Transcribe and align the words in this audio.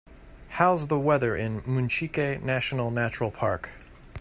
How's 0.49 0.87
the 0.87 0.97
weather 0.97 1.35
in 1.37 1.61
Munchique 1.61 2.41
National 2.41 2.89
Natural 2.89 3.29
Park 3.29 3.69